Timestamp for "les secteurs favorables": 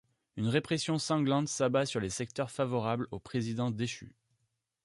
1.99-3.07